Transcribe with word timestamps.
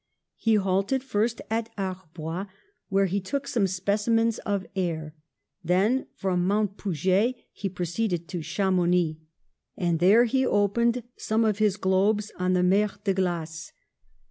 He 0.37 0.55
halted 0.55 1.03
first 1.03 1.41
at 1.51 1.69
Ar 1.77 2.09
bois, 2.15 2.47
where 2.89 3.05
he 3.05 3.21
took 3.21 3.47
some 3.47 3.67
specimens 3.67 4.39
of 4.39 4.65
air; 4.75 5.13
then 5.63 6.07
from 6.15 6.43
Mount 6.47 6.75
Poujet 6.75 7.35
he 7.51 7.69
proceeded 7.69 8.27
to 8.29 8.39
Chamou 8.39 8.87
nix, 8.89 9.19
and 9.77 9.99
there 9.99 10.23
he 10.23 10.43
opened 10.43 11.03
some 11.17 11.45
of 11.45 11.59
his 11.59 11.77
globes 11.77 12.31
on 12.39 12.53
the 12.53 12.63
Mer 12.63 12.89
de 13.03 13.13
Glace. 13.13 13.73